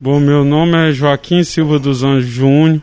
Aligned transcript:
Bom, 0.00 0.20
meu 0.20 0.44
nome 0.44 0.76
é 0.76 0.92
Joaquim 0.92 1.42
Silva 1.42 1.76
dos 1.76 2.04
Anjos 2.04 2.30
Júnior. 2.30 2.80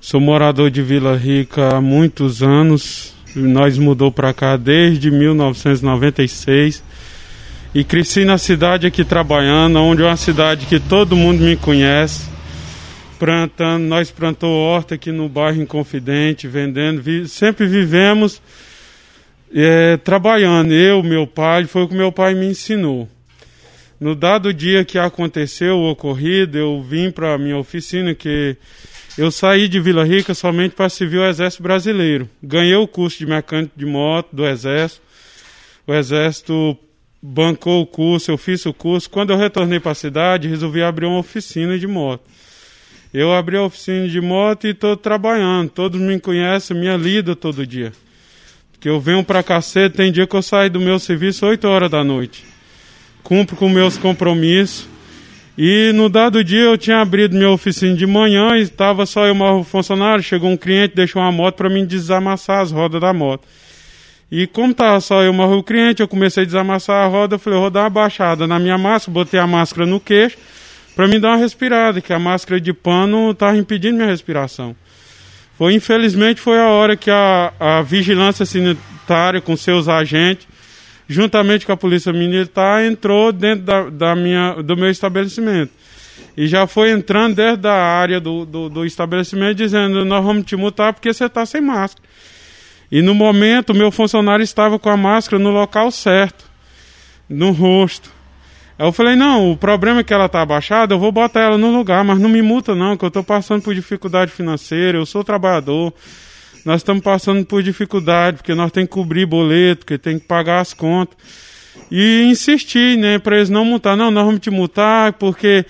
Sou 0.00 0.20
morador 0.20 0.70
de 0.70 0.80
Vila 0.80 1.16
Rica 1.16 1.74
há 1.74 1.80
muitos 1.80 2.40
anos. 2.40 3.12
Nós 3.34 3.76
mudou 3.76 4.12
para 4.12 4.32
cá 4.32 4.56
desde 4.56 5.10
1996 5.10 6.84
e 7.74 7.82
cresci 7.82 8.24
na 8.24 8.38
cidade 8.38 8.86
aqui 8.86 9.04
trabalhando, 9.04 9.80
onde 9.80 10.02
é 10.02 10.06
uma 10.06 10.16
cidade 10.16 10.66
que 10.66 10.78
todo 10.78 11.16
mundo 11.16 11.42
me 11.42 11.56
conhece. 11.56 12.30
Plantando, 13.18 13.82
nós 13.82 14.12
plantou 14.12 14.52
horta 14.52 14.94
aqui 14.94 15.10
no 15.10 15.28
bairro 15.28 15.60
Inconfidente, 15.60 16.46
vendendo, 16.46 17.02
vi, 17.02 17.26
sempre 17.26 17.66
vivemos 17.66 18.40
é, 19.52 19.96
trabalhando. 19.96 20.72
Eu, 20.72 21.02
meu 21.02 21.26
pai, 21.26 21.64
foi 21.64 21.82
o 21.82 21.88
que 21.88 21.94
meu 21.96 22.12
pai 22.12 22.34
me 22.34 22.46
ensinou. 22.46 23.08
No 24.00 24.14
dado 24.14 24.54
dia 24.54 24.82
que 24.82 24.98
aconteceu 24.98 25.76
o 25.76 25.90
ocorrido, 25.90 26.56
eu 26.56 26.82
vim 26.82 27.10
para 27.10 27.34
a 27.34 27.38
minha 27.38 27.58
oficina 27.58 28.14
que 28.14 28.56
eu 29.18 29.30
saí 29.30 29.68
de 29.68 29.78
Vila 29.78 30.02
Rica 30.04 30.32
somente 30.32 30.74
para 30.74 30.88
servir 30.88 31.18
o 31.18 31.26
Exército 31.26 31.62
Brasileiro. 31.62 32.26
Ganhei 32.42 32.76
o 32.76 32.88
curso 32.88 33.18
de 33.18 33.26
mecânico 33.26 33.78
de 33.78 33.84
moto 33.84 34.28
do 34.32 34.46
Exército. 34.46 35.02
O 35.86 35.92
Exército 35.92 36.78
bancou 37.20 37.82
o 37.82 37.86
curso, 37.86 38.30
eu 38.30 38.38
fiz 38.38 38.64
o 38.64 38.72
curso. 38.72 39.10
Quando 39.10 39.34
eu 39.34 39.36
retornei 39.36 39.78
para 39.78 39.92
a 39.92 39.94
cidade, 39.94 40.48
resolvi 40.48 40.82
abrir 40.82 41.04
uma 41.04 41.18
oficina 41.18 41.78
de 41.78 41.86
moto. 41.86 42.24
Eu 43.12 43.34
abri 43.34 43.58
a 43.58 43.64
oficina 43.64 44.08
de 44.08 44.20
moto 44.22 44.66
e 44.66 44.70
estou 44.70 44.96
trabalhando. 44.96 45.68
Todos 45.68 46.00
me 46.00 46.18
conhecem, 46.18 46.74
minha 46.74 46.96
lida 46.96 47.36
todo 47.36 47.66
dia. 47.66 47.92
Porque 48.72 48.88
eu 48.88 48.98
venho 48.98 49.22
para 49.22 49.42
cacete, 49.42 49.96
tem 49.96 50.10
dia 50.10 50.26
que 50.26 50.34
eu 50.34 50.40
saio 50.40 50.70
do 50.70 50.80
meu 50.80 50.98
serviço 50.98 51.44
8 51.44 51.68
horas 51.68 51.90
da 51.90 52.02
noite 52.02 52.59
cumpro 53.22 53.56
com 53.56 53.68
meus 53.68 53.96
compromissos. 53.96 54.88
E 55.56 55.92
no 55.92 56.08
dado 56.08 56.42
dia 56.42 56.62
eu 56.62 56.78
tinha 56.78 57.00
abrido 57.00 57.36
minha 57.36 57.50
oficina 57.50 57.94
de 57.94 58.06
manhã 58.06 58.56
e 58.56 58.62
estava 58.62 59.04
só 59.04 59.26
eu 59.26 59.34
mais 59.34 59.68
funcionário. 59.68 60.22
Chegou 60.22 60.50
um 60.50 60.56
cliente, 60.56 60.94
deixou 60.94 61.20
uma 61.20 61.30
moto 61.30 61.56
para 61.56 61.68
mim 61.68 61.84
desamassar 61.84 62.60
as 62.60 62.70
rodas 62.72 63.00
da 63.00 63.12
moto. 63.12 63.46
E 64.30 64.46
como 64.46 64.70
estava 64.70 65.00
só 65.00 65.22
eu 65.22 65.32
mais 65.32 65.50
o 65.50 65.62
cliente, 65.62 66.00
eu 66.00 66.08
comecei 66.08 66.44
a 66.44 66.46
desamassar 66.46 67.04
a 67.04 67.08
roda. 67.08 67.38
Falei, 67.38 67.58
eu 67.58 67.62
vou 67.62 67.70
dar 67.70 67.82
uma 67.82 67.90
baixada 67.90 68.46
na 68.46 68.58
minha 68.58 68.78
máscara, 68.78 69.12
botei 69.12 69.40
a 69.40 69.46
máscara 69.46 69.84
no 69.84 69.98
queixo 69.98 70.38
para 70.94 71.08
me 71.08 71.18
dar 71.18 71.30
uma 71.30 71.36
respirada, 71.36 72.00
que 72.00 72.12
a 72.12 72.18
máscara 72.18 72.60
de 72.60 72.72
pano 72.72 73.30
estava 73.30 73.56
impedindo 73.56 73.96
minha 73.96 74.08
respiração. 74.08 74.74
Foi, 75.56 75.74
infelizmente, 75.74 76.40
foi 76.40 76.58
a 76.58 76.68
hora 76.68 76.96
que 76.96 77.10
a, 77.10 77.52
a 77.58 77.82
vigilância 77.82 78.46
sanitária 78.46 79.40
com 79.40 79.56
seus 79.56 79.88
agentes 79.88 80.46
juntamente 81.10 81.66
com 81.66 81.72
a 81.72 81.76
polícia 81.76 82.12
militar, 82.12 82.84
entrou 82.84 83.32
dentro 83.32 83.64
da, 83.64 83.90
da 83.90 84.14
minha, 84.14 84.62
do 84.62 84.76
meu 84.76 84.88
estabelecimento. 84.88 85.72
E 86.36 86.46
já 86.46 86.68
foi 86.68 86.92
entrando 86.92 87.34
dentro 87.34 87.56
da 87.56 87.74
área 87.74 88.20
do, 88.20 88.46
do, 88.46 88.68
do 88.68 88.86
estabelecimento, 88.86 89.56
dizendo: 89.56 90.04
Nós 90.04 90.24
vamos 90.24 90.44
te 90.44 90.54
multar 90.54 90.92
porque 90.92 91.12
você 91.12 91.24
está 91.24 91.44
sem 91.44 91.60
máscara. 91.60 92.08
E 92.92 93.02
no 93.02 93.12
momento, 93.12 93.74
meu 93.74 93.90
funcionário 93.90 94.44
estava 94.44 94.78
com 94.78 94.88
a 94.88 94.96
máscara 94.96 95.42
no 95.42 95.50
local 95.50 95.90
certo, 95.90 96.44
no 97.28 97.50
rosto. 97.50 98.08
Aí 98.78 98.86
eu 98.86 98.92
falei: 98.92 99.16
Não, 99.16 99.50
o 99.50 99.56
problema 99.56 100.00
é 100.00 100.04
que 100.04 100.14
ela 100.14 100.26
está 100.26 100.42
abaixada, 100.42 100.94
eu 100.94 100.98
vou 101.00 101.10
botar 101.10 101.40
ela 101.40 101.58
no 101.58 101.76
lugar, 101.76 102.04
mas 102.04 102.20
não 102.20 102.28
me 102.28 102.40
multa, 102.40 102.72
não, 102.72 102.96
que 102.96 103.04
eu 103.04 103.08
estou 103.08 103.24
passando 103.24 103.62
por 103.62 103.74
dificuldade 103.74 104.30
financeira, 104.30 104.96
eu 104.96 105.04
sou 105.04 105.24
trabalhador 105.24 105.92
nós 106.64 106.80
estamos 106.80 107.02
passando 107.02 107.44
por 107.44 107.62
dificuldade, 107.62 108.38
porque 108.38 108.54
nós 108.54 108.70
temos 108.70 108.88
que 108.88 108.94
cobrir 108.94 109.26
boleto, 109.26 109.80
porque 109.80 109.98
tem 109.98 110.18
que 110.18 110.26
pagar 110.26 110.60
as 110.60 110.74
contas. 110.74 111.16
E 111.90 112.22
insistir, 112.30 112.96
né, 112.98 113.18
para 113.18 113.36
eles 113.36 113.48
não 113.48 113.64
multar. 113.64 113.96
Não, 113.96 114.10
nós 114.10 114.24
vamos 114.24 114.40
te 114.40 114.50
multar 114.50 115.14
porque 115.14 115.64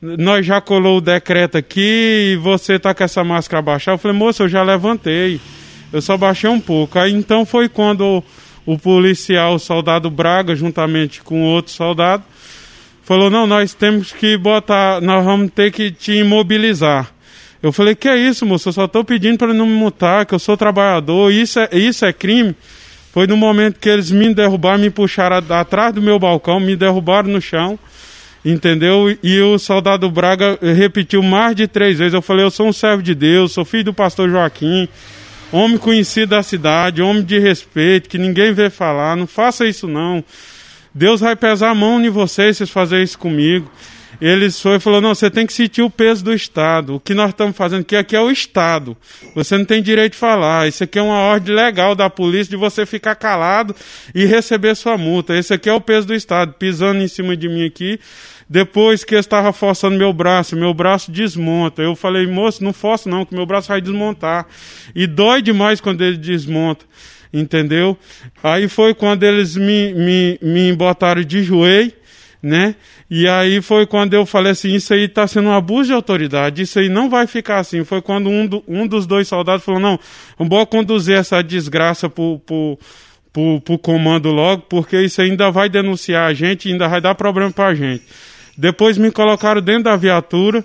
nós 0.00 0.46
já 0.46 0.60
colou 0.60 0.98
o 0.98 1.00
decreto 1.00 1.58
aqui 1.58 2.32
e 2.32 2.36
você 2.36 2.74
está 2.74 2.94
com 2.94 3.04
essa 3.04 3.24
máscara 3.24 3.58
abaixada. 3.58 3.94
Eu 3.94 3.98
falei, 3.98 4.16
moço, 4.16 4.42
eu 4.42 4.48
já 4.48 4.62
levantei. 4.62 5.40
Eu 5.92 6.00
só 6.00 6.16
baixei 6.16 6.48
um 6.48 6.60
pouco. 6.60 6.98
Aí 6.98 7.12
então 7.12 7.44
foi 7.44 7.68
quando 7.68 8.22
o, 8.66 8.74
o 8.74 8.78
policial, 8.78 9.54
o 9.54 9.58
soldado 9.58 10.10
Braga, 10.10 10.54
juntamente 10.54 11.22
com 11.22 11.42
outro 11.42 11.72
soldado, 11.72 12.22
falou, 13.02 13.30
não, 13.30 13.46
nós 13.46 13.74
temos 13.74 14.12
que 14.12 14.36
botar, 14.36 15.00
nós 15.00 15.24
vamos 15.24 15.50
ter 15.52 15.70
que 15.72 15.90
te 15.90 16.12
imobilizar. 16.12 17.15
Eu 17.62 17.72
falei, 17.72 17.94
que 17.94 18.08
é 18.08 18.16
isso, 18.16 18.44
moço? 18.44 18.68
Eu 18.68 18.72
só 18.72 18.84
estou 18.84 19.04
pedindo 19.04 19.38
para 19.38 19.54
não 19.54 19.66
me 19.66 19.72
multar, 19.72 20.26
que 20.26 20.34
eu 20.34 20.38
sou 20.38 20.56
trabalhador, 20.56 21.32
isso 21.32 21.58
é, 21.58 21.68
isso 21.72 22.04
é 22.04 22.12
crime. 22.12 22.54
Foi 23.12 23.26
no 23.26 23.36
momento 23.36 23.80
que 23.80 23.88
eles 23.88 24.10
me 24.10 24.34
derrubaram, 24.34 24.78
me 24.78 24.90
puxaram 24.90 25.42
atrás 25.48 25.94
do 25.94 26.02
meu 26.02 26.18
balcão, 26.18 26.60
me 26.60 26.76
derrubaram 26.76 27.30
no 27.30 27.40
chão, 27.40 27.78
entendeu? 28.44 29.16
E 29.22 29.40
o 29.40 29.58
soldado 29.58 30.10
Braga 30.10 30.58
repetiu 30.60 31.22
mais 31.22 31.56
de 31.56 31.66
três 31.66 31.98
vezes. 31.98 32.12
Eu 32.12 32.20
falei, 32.20 32.44
eu 32.44 32.50
sou 32.50 32.68
um 32.68 32.72
servo 32.74 33.02
de 33.02 33.14
Deus, 33.14 33.52
sou 33.52 33.64
filho 33.64 33.84
do 33.84 33.94
pastor 33.94 34.28
Joaquim, 34.28 34.86
homem 35.50 35.78
conhecido 35.78 36.30
da 36.30 36.42
cidade, 36.42 37.00
homem 37.00 37.22
de 37.22 37.38
respeito, 37.38 38.08
que 38.08 38.18
ninguém 38.18 38.52
vê 38.52 38.68
falar, 38.68 39.16
não 39.16 39.26
faça 39.26 39.66
isso 39.66 39.88
não. 39.88 40.22
Deus 40.94 41.20
vai 41.20 41.34
pesar 41.34 41.70
a 41.70 41.74
mão 41.74 42.04
em 42.04 42.10
vocês 42.10 42.58
se 42.58 42.66
fazerem 42.66 43.04
isso 43.04 43.18
comigo 43.18 43.70
eles 44.20 44.60
foi 44.60 44.76
e 44.76 44.80
falou: 44.80 45.00
não, 45.00 45.14
você 45.14 45.30
tem 45.30 45.46
que 45.46 45.52
sentir 45.52 45.82
o 45.82 45.90
peso 45.90 46.24
do 46.24 46.32
Estado. 46.32 46.96
O 46.96 47.00
que 47.00 47.14
nós 47.14 47.30
estamos 47.30 47.56
fazendo 47.56 47.80
aqui, 47.82 47.96
aqui 47.96 48.16
é 48.16 48.20
o 48.20 48.30
Estado. 48.30 48.96
Você 49.34 49.56
não 49.56 49.64
tem 49.64 49.82
direito 49.82 50.12
de 50.12 50.18
falar. 50.18 50.68
Isso 50.68 50.84
aqui 50.84 50.98
é 50.98 51.02
uma 51.02 51.18
ordem 51.18 51.54
legal 51.54 51.94
da 51.94 52.08
polícia 52.08 52.50
de 52.50 52.56
você 52.56 52.86
ficar 52.86 53.14
calado 53.14 53.74
e 54.14 54.24
receber 54.24 54.74
sua 54.74 54.96
multa. 54.96 55.36
Esse 55.36 55.52
aqui 55.52 55.68
é 55.68 55.72
o 55.72 55.80
peso 55.80 56.06
do 56.06 56.14
Estado, 56.14 56.54
pisando 56.54 57.00
em 57.00 57.08
cima 57.08 57.36
de 57.36 57.48
mim 57.48 57.64
aqui. 57.64 57.98
Depois 58.48 59.02
que 59.02 59.16
estava 59.16 59.52
forçando 59.52 59.98
meu 59.98 60.12
braço, 60.12 60.54
meu 60.54 60.72
braço 60.72 61.10
desmonta. 61.10 61.82
Eu 61.82 61.96
falei, 61.96 62.26
moço, 62.26 62.62
não 62.62 62.72
força 62.72 63.10
não, 63.10 63.24
que 63.24 63.34
meu 63.34 63.44
braço 63.44 63.68
vai 63.68 63.80
desmontar. 63.80 64.46
E 64.94 65.06
dói 65.06 65.42
demais 65.42 65.80
quando 65.80 66.02
ele 66.02 66.16
desmonta 66.16 66.84
entendeu? 67.32 67.98
Aí 68.42 68.66
foi 68.68 68.94
quando 68.94 69.22
eles 69.22 69.56
me, 69.56 69.92
me, 69.92 70.38
me 70.40 70.72
botaram 70.72 71.22
de 71.22 71.42
joelho 71.42 71.92
né? 72.46 72.76
E 73.10 73.26
aí 73.26 73.60
foi 73.60 73.86
quando 73.86 74.14
eu 74.14 74.24
falei 74.24 74.52
assim, 74.52 74.72
isso 74.72 74.94
aí 74.94 75.06
está 75.06 75.26
sendo 75.26 75.48
um 75.48 75.52
abuso 75.52 75.88
de 75.88 75.92
autoridade, 75.92 76.62
isso 76.62 76.78
aí 76.78 76.88
não 76.88 77.10
vai 77.10 77.26
ficar 77.26 77.58
assim. 77.58 77.82
Foi 77.82 78.00
quando 78.00 78.30
um, 78.30 78.46
do, 78.46 78.62
um 78.68 78.86
dos 78.86 79.04
dois 79.04 79.26
soldados 79.26 79.64
falou, 79.64 79.80
não, 79.80 79.98
vamos 80.38 80.68
conduzir 80.68 81.16
essa 81.16 81.42
desgraça 81.42 82.08
para 82.08 82.22
o 82.22 83.78
comando 83.82 84.30
logo, 84.30 84.62
porque 84.68 85.00
isso 85.00 85.20
ainda 85.20 85.50
vai 85.50 85.68
denunciar 85.68 86.30
a 86.30 86.32
gente, 86.32 86.70
ainda 86.70 86.86
vai 86.86 87.00
dar 87.00 87.16
problema 87.16 87.50
para 87.50 87.66
a 87.66 87.74
gente. 87.74 88.04
Depois 88.56 88.96
me 88.96 89.10
colocaram 89.10 89.60
dentro 89.60 89.84
da 89.84 89.96
viatura, 89.96 90.64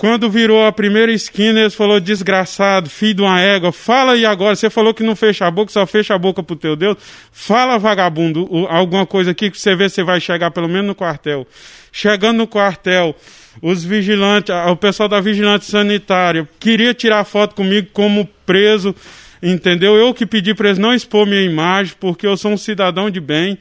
quando 0.00 0.30
virou 0.30 0.64
a 0.64 0.72
primeira 0.72 1.12
esquina, 1.12 1.60
eles 1.60 1.74
falou 1.74 2.00
desgraçado, 2.00 2.88
filho 2.88 3.16
de 3.16 3.20
uma 3.20 3.38
égua, 3.38 3.70
fala 3.70 4.12
aí 4.12 4.24
agora, 4.24 4.56
você 4.56 4.70
falou 4.70 4.94
que 4.94 5.02
não 5.02 5.14
fecha 5.14 5.46
a 5.46 5.50
boca, 5.50 5.70
só 5.70 5.86
fecha 5.86 6.14
a 6.14 6.18
boca 6.18 6.42
pro 6.42 6.56
teu 6.56 6.74
Deus. 6.74 6.96
Fala, 7.30 7.78
vagabundo, 7.78 8.48
alguma 8.70 9.04
coisa 9.04 9.32
aqui 9.32 9.50
que 9.50 9.60
você 9.60 9.76
vê 9.76 9.90
se 9.90 10.02
vai 10.02 10.18
chegar 10.18 10.52
pelo 10.52 10.70
menos 10.70 10.86
no 10.86 10.94
quartel. 10.94 11.46
Chegando 11.92 12.38
no 12.38 12.46
quartel, 12.46 13.14
os 13.60 13.84
vigilantes, 13.84 14.54
o 14.70 14.76
pessoal 14.76 15.06
da 15.06 15.20
vigilante 15.20 15.66
sanitária 15.66 16.48
queria 16.58 16.94
tirar 16.94 17.22
foto 17.24 17.54
comigo 17.54 17.88
como 17.92 18.26
preso, 18.46 18.96
entendeu? 19.42 19.96
Eu 19.96 20.14
que 20.14 20.24
pedi 20.24 20.54
para 20.54 20.68
eles 20.68 20.78
não 20.78 20.94
expor 20.94 21.26
minha 21.26 21.42
imagem, 21.42 21.94
porque 22.00 22.26
eu 22.26 22.38
sou 22.38 22.52
um 22.52 22.56
cidadão 22.56 23.10
de 23.10 23.20
bem. 23.20 23.58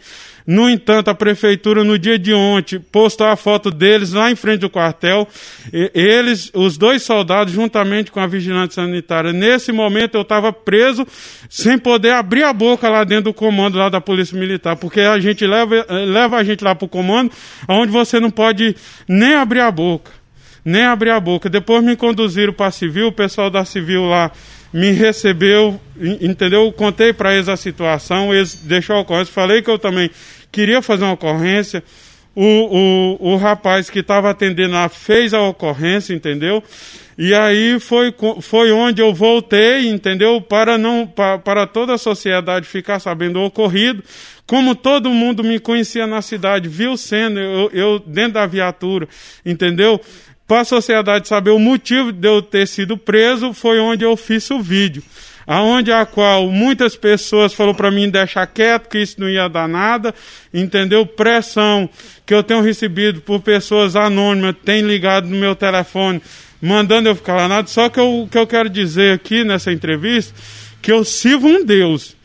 No 0.52 0.68
entanto, 0.68 1.10
a 1.10 1.14
prefeitura, 1.14 1.84
no 1.84 2.00
dia 2.00 2.18
de 2.18 2.34
ontem, 2.34 2.80
postou 2.80 3.28
a 3.28 3.36
foto 3.36 3.70
deles 3.70 4.14
lá 4.14 4.32
em 4.32 4.36
frente 4.36 4.62
do 4.62 4.70
quartel. 4.70 5.28
Eles, 5.94 6.50
os 6.56 6.76
dois 6.76 7.04
soldados, 7.04 7.54
juntamente 7.54 8.12
com 8.12 8.20
a 8.20 8.26
vigilante 8.26 8.74
sanitária. 8.74 9.32
Nesse 9.32 9.72
momento, 9.72 10.16
eu 10.16 10.24
estava 10.24 10.52
preso, 10.52 11.06
sem 11.48 11.78
poder 11.78 12.14
abrir 12.14 12.42
a 12.42 12.52
boca 12.52 12.90
lá 12.90 13.04
dentro 13.04 13.26
do 13.26 13.34
comando 13.34 13.78
lá 13.78 13.90
da 13.90 14.02
Polícia 14.02 14.36
Militar, 14.36 14.76
porque 14.76 15.02
a 15.02 15.20
gente 15.20 15.46
leva, 15.46 15.86
leva 15.88 16.38
a 16.38 16.44
gente 16.44 16.64
lá 16.64 16.74
para 16.74 16.86
o 16.88 16.90
comando, 16.90 17.32
onde 17.68 17.92
você 17.92 18.20
não 18.20 18.32
pode 18.32 18.76
nem 19.08 19.36
abrir 19.36 19.60
a 19.60 19.70
boca. 19.70 20.12
Nem 20.66 20.82
abrir 20.82 21.12
a 21.12 21.20
boca. 21.20 21.48
Depois 21.48 21.84
me 21.84 21.96
conduziram 21.96 22.54
para 22.54 22.66
a 22.66 22.72
civil, 22.72 23.10
o 23.10 23.12
pessoal 23.12 23.52
da 23.52 23.64
civil 23.64 24.04
lá 24.06 24.32
me 24.74 24.92
recebeu, 24.92 25.80
entendeu? 26.22 26.72
Contei 26.72 27.12
para 27.12 27.34
eles 27.34 27.50
a 27.50 27.58
situação, 27.58 28.34
eles 28.34 28.56
deixou 28.56 28.96
a 28.96 29.00
ocorrência, 29.00 29.34
falei 29.34 29.62
que 29.62 29.70
eu 29.70 29.80
também 29.80 30.10
queria 30.52 30.82
fazer 30.82 31.04
uma 31.04 31.14
ocorrência. 31.14 31.84
O, 32.36 33.18
o, 33.22 33.34
o 33.34 33.36
rapaz 33.38 33.90
que 33.90 34.00
estava 34.00 34.30
atendendo 34.30 34.74
lá 34.74 34.88
fez 34.88 35.34
a 35.34 35.42
ocorrência, 35.42 36.14
entendeu? 36.14 36.64
E 37.18 37.34
aí 37.34 37.82
foi, 37.82 38.16
foi 38.42 38.72
onde 38.72 39.02
eu 39.02 39.14
voltei, 39.14 39.90
entendeu? 39.90 40.40
Para, 40.40 40.78
não, 40.78 41.06
para, 41.06 41.38
para 41.38 41.68
toda 41.68 41.94
a 41.94 41.98
sociedade 41.98 42.66
ficar 42.66 43.00
sabendo 43.00 43.40
o 43.40 43.46
ocorrido. 43.46 44.02
Como 44.48 44.74
todo 44.74 45.10
mundo 45.10 45.44
me 45.44 45.60
conhecia 45.60 46.08
na 46.08 46.22
cidade, 46.22 46.70
viu 46.70 46.96
sendo 46.96 47.40
eu, 47.40 47.70
eu 47.74 48.00
dentro 48.00 48.34
da 48.34 48.46
viatura, 48.46 49.08
entendeu? 49.46 50.00
Para 50.48 50.62
a 50.62 50.66
sociedade 50.66 51.28
saber 51.28 51.52
o 51.52 51.60
motivo 51.60 52.12
de 52.12 52.28
eu 52.28 52.42
ter 52.42 52.68
sido 52.68 52.98
preso, 52.98 53.54
foi 53.54 53.80
onde 53.80 54.06
eu 54.06 54.16
fiz 54.16 54.50
o 54.50 54.62
vídeo. 54.62 55.04
Aonde 55.50 55.92
a 55.92 56.06
qual 56.06 56.48
muitas 56.52 56.96
pessoas 56.96 57.56
falou 57.56 57.74
para 57.74 57.90
mim 57.90 58.08
deixar 58.08 58.46
quieto, 58.46 58.88
que 58.88 59.00
isso 59.00 59.20
não 59.20 59.28
ia 59.28 59.50
dar 59.50 59.68
nada, 59.68 60.14
entendeu? 60.54 61.08
Pressão 61.08 61.90
que 62.24 62.36
eu 62.36 62.44
tenho 62.44 62.62
recebido 62.62 63.20
por 63.22 63.42
pessoas 63.42 63.96
anônimas, 63.96 64.56
tem 64.64 64.84
ligado 64.84 65.28
no 65.28 65.36
meu 65.36 65.56
telefone, 65.56 66.22
mandando 66.62 67.10
eu 67.10 67.16
ficar 67.16 67.36
lá 67.36 67.48
nada. 67.48 67.68
Só 67.68 67.90
que 67.90 68.00
o 68.00 68.28
que 68.28 68.38
eu 68.38 68.46
quero 68.46 68.70
dizer 68.70 69.16
aqui 69.16 69.44
nessa 69.44 69.72
entrevista, 69.72 70.36
que 70.84 70.92
eu 70.92 71.04
sirvo 71.04 71.48
um 71.48 71.66
Deus. 71.66 72.16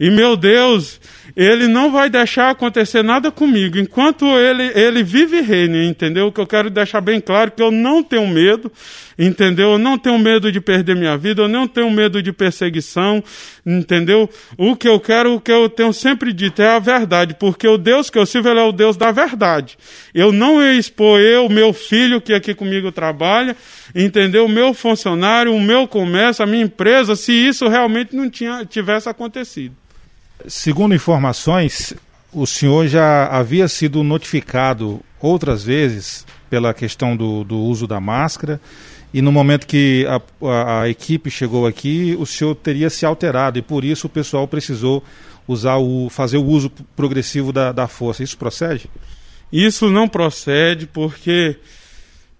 E 0.00 0.10
meu 0.10 0.36
Deus, 0.36 1.00
ele 1.34 1.66
não 1.66 1.90
vai 1.90 2.10
deixar 2.10 2.50
acontecer 2.50 3.02
nada 3.02 3.30
comigo 3.30 3.78
enquanto 3.78 4.26
ele, 4.26 4.70
ele 4.74 5.02
vive 5.02 5.40
e 5.40 5.88
entendeu? 5.88 6.26
O 6.26 6.32
que 6.32 6.40
eu 6.40 6.46
quero 6.46 6.68
deixar 6.68 7.00
bem 7.00 7.20
claro 7.20 7.50
que 7.50 7.62
eu 7.62 7.70
não 7.70 8.02
tenho 8.02 8.26
medo, 8.26 8.70
entendeu? 9.18 9.72
Eu 9.72 9.78
não 9.78 9.96
tenho 9.96 10.18
medo 10.18 10.52
de 10.52 10.60
perder 10.60 10.94
minha 10.94 11.16
vida, 11.16 11.42
eu 11.42 11.48
não 11.48 11.66
tenho 11.66 11.90
medo 11.90 12.22
de 12.22 12.32
perseguição, 12.32 13.22
entendeu? 13.64 14.28
O 14.58 14.76
que 14.76 14.88
eu 14.88 15.00
quero, 15.00 15.34
o 15.34 15.40
que 15.40 15.50
eu 15.50 15.68
tenho 15.68 15.92
sempre 15.92 16.32
dito 16.32 16.60
é 16.60 16.68
a 16.68 16.78
verdade, 16.78 17.34
porque 17.38 17.66
o 17.66 17.78
Deus 17.78 18.10
que 18.10 18.18
eu 18.18 18.26
sirvo 18.26 18.48
ele 18.48 18.60
é 18.60 18.64
o 18.64 18.72
Deus 18.72 18.96
da 18.96 19.10
verdade. 19.10 19.78
Eu 20.14 20.32
não 20.32 20.62
ia 20.62 20.74
expor 20.74 21.18
eu, 21.20 21.48
meu 21.48 21.72
filho 21.72 22.20
que 22.20 22.34
aqui 22.34 22.54
comigo 22.54 22.92
trabalha, 22.92 23.56
entendeu? 23.94 24.44
O 24.44 24.48
meu 24.48 24.74
funcionário, 24.74 25.54
o 25.54 25.60
meu 25.60 25.88
comércio, 25.88 26.42
a 26.42 26.46
minha 26.46 26.64
empresa, 26.64 27.16
se 27.16 27.32
isso 27.32 27.68
realmente 27.68 28.14
não 28.14 28.28
tinha, 28.28 28.64
tivesse 28.66 29.08
acontecido. 29.08 29.81
Segundo 30.46 30.94
informações, 30.94 31.94
o 32.32 32.46
senhor 32.46 32.86
já 32.86 33.26
havia 33.26 33.68
sido 33.68 34.02
notificado 34.02 35.00
outras 35.20 35.62
vezes 35.62 36.26
pela 36.50 36.74
questão 36.74 37.16
do, 37.16 37.44
do 37.44 37.58
uso 37.58 37.86
da 37.86 38.00
máscara 38.00 38.60
e 39.12 39.20
no 39.20 39.30
momento 39.30 39.66
que 39.66 40.06
a, 40.06 40.20
a, 40.46 40.82
a, 40.82 40.88
equipe 40.88 41.30
chegou 41.30 41.66
aqui, 41.66 42.16
o 42.18 42.24
senhor 42.24 42.54
teria 42.54 42.88
se 42.88 43.04
alterado 43.04 43.58
e 43.58 43.62
por 43.62 43.84
isso 43.84 44.06
o 44.06 44.10
pessoal 44.10 44.48
precisou 44.48 45.04
usar 45.46 45.76
o, 45.76 46.08
fazer 46.08 46.38
o 46.38 46.44
uso 46.44 46.70
progressivo 46.96 47.52
da, 47.52 47.72
da 47.72 47.86
força. 47.86 48.22
Isso 48.22 48.38
procede? 48.38 48.88
Isso 49.52 49.90
não 49.90 50.08
procede 50.08 50.86
porque 50.86 51.56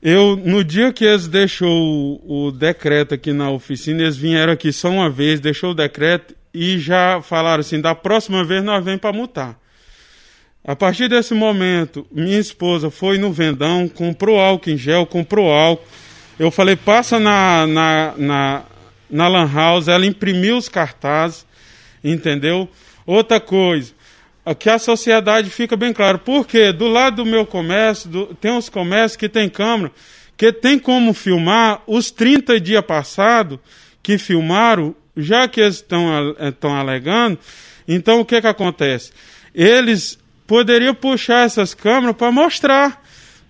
eu, 0.00 0.34
no 0.36 0.64
dia 0.64 0.92
que 0.92 1.04
eles 1.04 1.28
deixou 1.28 2.20
o, 2.26 2.46
o 2.46 2.50
decreto 2.50 3.14
aqui 3.14 3.34
na 3.34 3.50
oficina, 3.50 4.02
eles 4.02 4.16
vieram 4.16 4.54
aqui 4.54 4.72
só 4.72 4.88
uma 4.88 5.10
vez, 5.10 5.40
deixou 5.40 5.72
o 5.72 5.74
decreto 5.74 6.34
e 6.54 6.78
já 6.78 7.20
falaram 7.22 7.60
assim: 7.60 7.80
da 7.80 7.94
próxima 7.94 8.44
vez 8.44 8.62
nós 8.62 8.84
vem 8.84 8.98
para 8.98 9.12
multar. 9.12 9.58
A 10.64 10.76
partir 10.76 11.08
desse 11.08 11.34
momento, 11.34 12.06
minha 12.12 12.38
esposa 12.38 12.90
foi 12.90 13.18
no 13.18 13.32
vendão, 13.32 13.88
comprou 13.88 14.38
álcool 14.38 14.70
em 14.70 14.76
gel, 14.76 15.06
comprou 15.06 15.50
álcool. 15.50 15.86
Eu 16.38 16.50
falei: 16.50 16.76
passa 16.76 17.18
na, 17.18 17.66
na, 17.66 18.14
na, 18.16 18.62
na 19.10 19.28
Lan 19.28 19.50
House, 19.52 19.88
ela 19.88 20.06
imprimiu 20.06 20.56
os 20.56 20.68
cartazes, 20.68 21.46
entendeu? 22.02 22.68
Outra 23.04 23.40
coisa, 23.40 23.92
que 24.58 24.70
a 24.70 24.78
sociedade 24.78 25.50
fica 25.50 25.76
bem 25.76 25.92
claro, 25.92 26.18
porque 26.18 26.72
do 26.72 26.86
lado 26.86 27.16
do 27.16 27.26
meu 27.26 27.44
comércio, 27.44 28.08
do, 28.08 28.26
tem 28.34 28.52
uns 28.52 28.68
comércios 28.68 29.16
que 29.16 29.28
tem 29.28 29.48
câmera, 29.48 29.90
que 30.36 30.52
tem 30.52 30.78
como 30.78 31.12
filmar 31.12 31.82
os 31.86 32.10
30 32.10 32.60
dias 32.60 32.84
passados 32.84 33.58
que 34.02 34.18
filmaram 34.18 34.94
já 35.16 35.46
que 35.48 35.60
eles 35.60 35.76
estão, 35.76 36.34
estão 36.40 36.74
alegando, 36.74 37.38
então 37.86 38.20
o 38.20 38.24
que, 38.24 38.40
que 38.40 38.46
acontece? 38.46 39.12
Eles 39.54 40.18
poderiam 40.46 40.94
puxar 40.94 41.46
essas 41.46 41.74
câmeras 41.74 42.16
para 42.16 42.30
mostrar 42.30 43.02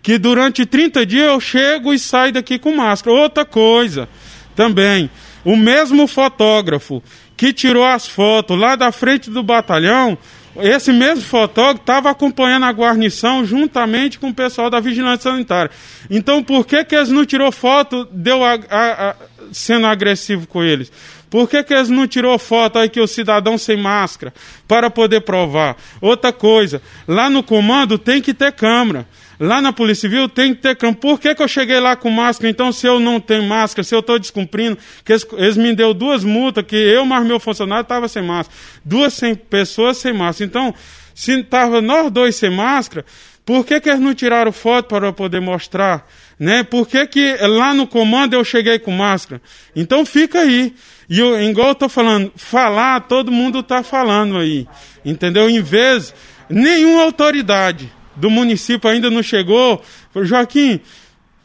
que 0.03 0.19
durante 0.19 0.67
30 0.67 1.07
dias 1.07 1.27
eu 1.27 1.41
chego 1.41 1.95
e 1.95 1.99
saio 1.99 2.33
daqui 2.33 2.59
com 2.59 2.75
máscara. 2.75 3.17
Outra 3.17 3.45
coisa 3.45 4.09
também, 4.55 5.09
o 5.45 5.57
mesmo 5.57 6.07
fotógrafo 6.07 7.03
que 7.37 7.53
tirou 7.53 7.85
as 7.85 8.07
fotos 8.07 8.59
lá 8.59 8.77
da 8.77 8.93
frente 8.93 9.31
do 9.31 9.43
batalhão, 9.43 10.19
esse 10.61 10.93
mesmo 10.93 11.25
fotógrafo 11.25 11.81
estava 11.81 12.11
acompanhando 12.11 12.67
a 12.67 12.71
guarnição 12.71 13.45
juntamente 13.45 14.19
com 14.19 14.29
o 14.29 14.35
pessoal 14.35 14.69
da 14.69 14.81
vigilância 14.81 15.31
sanitária. 15.31 15.71
Então, 16.11 16.43
por 16.43 16.67
que, 16.67 16.85
que 16.85 16.95
eles 16.95 17.09
não 17.09 17.25
tirou 17.25 17.51
foto 17.51 18.07
deu 18.13 18.45
a, 18.45 18.59
a, 18.69 19.11
a, 19.11 19.17
sendo 19.51 19.87
agressivo 19.87 20.47
com 20.47 20.63
eles? 20.63 20.93
Por 21.33 21.49
que, 21.49 21.65
que 21.65 21.73
eles 21.73 21.89
não 21.89 22.07
tirou 22.07 22.39
foto 22.39 22.79
aí 22.79 22.91
que 22.91 23.01
o 23.01 23.07
cidadão 23.07 23.57
sem 23.57 23.75
máscara 23.75 24.35
para 24.69 24.91
poder 24.91 25.23
provar? 25.23 25.79
Outra 25.99 26.31
coisa, 26.31 26.83
lá 27.09 27.31
no 27.31 27.43
comando 27.43 27.97
tem 27.97 28.21
que 28.21 28.35
ter 28.35 28.53
câmera. 28.53 29.09
Lá 29.41 29.59
na 29.59 29.73
Polícia 29.73 30.11
Civil 30.11 30.29
tem 30.29 30.55
que 30.55 30.61
ter 30.61 30.77
câmera. 30.77 30.99
Por 31.01 31.19
que, 31.19 31.35
que 31.35 31.43
eu 31.43 31.49
cheguei 31.49 31.81
lá 31.81 31.97
com 31.97 32.11
máscara? 32.11 32.51
Então, 32.51 32.71
se 32.71 32.87
eu 32.87 33.01
não 33.01 33.19
tenho 33.19 33.45
máscara, 33.45 33.83
se 33.83 33.95
eu 33.95 34.01
estou 34.01 34.19
descumprindo, 34.19 34.77
que 35.07 35.11
eles, 35.11 35.27
eles, 35.39 35.57
me 35.57 35.75
deu 35.75 35.95
duas 35.95 36.23
multas, 36.23 36.67
que 36.67 36.77
eu 36.77 37.07
mais 37.07 37.27
meu 37.27 37.41
funcionário 37.41 37.81
estava 37.81 38.09
sem 38.09 38.23
máscara. 38.23 38.55
Duas 38.85 39.15
sem, 39.15 39.35
pessoas 39.35 39.97
sem 39.97 40.13
máscara. 40.13 40.47
Então, 40.47 40.75
se 41.15 41.33
estava 41.41 41.81
nós 41.81 42.11
dois 42.11 42.37
sem 42.37 42.51
máscara, 42.51 43.07
por 43.45 43.67
que, 43.67 43.81
que 43.81 43.89
eles 43.89 44.01
não 44.01 44.15
tiraram 44.15 44.53
foto 44.53 44.87
para 44.87 45.09
eu 45.09 45.13
poder 45.13 45.41
mostrar? 45.41 46.09
Né? 46.39 46.63
Por 46.63 46.87
que, 46.87 47.07
que 47.07 47.37
lá 47.41 47.75
no 47.75 47.87
comando 47.87 48.35
eu 48.35 48.45
cheguei 48.45 48.79
com 48.79 48.93
máscara? 48.93 49.43
Então 49.75 50.07
fica 50.07 50.41
aí. 50.41 50.75
E 51.09 51.19
eu, 51.19 51.41
igual 51.43 51.69
eu 51.69 51.73
estou 51.73 51.89
falando, 51.89 52.33
falar, 52.37 53.01
todo 53.03 53.33
mundo 53.33 53.59
está 53.59 53.83
falando 53.83 54.39
aí. 54.39 54.67
Entendeu? 55.05 55.51
Em 55.51 55.61
vez, 55.61 56.15
nenhuma 56.49 57.03
autoridade 57.03 57.93
do 58.15 58.31
município 58.31 58.89
ainda 58.89 59.11
não 59.11 59.23
chegou. 59.23 59.83
Joaquim, 60.15 60.81